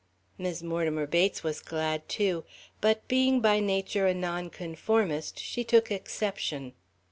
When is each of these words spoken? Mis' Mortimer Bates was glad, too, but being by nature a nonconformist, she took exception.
Mis' 0.39 0.63
Mortimer 0.63 1.05
Bates 1.05 1.43
was 1.43 1.59
glad, 1.61 2.09
too, 2.09 2.43
but 2.81 3.07
being 3.07 3.39
by 3.39 3.59
nature 3.59 4.07
a 4.07 4.15
nonconformist, 4.15 5.37
she 5.37 5.63
took 5.63 5.91
exception. 5.91 6.73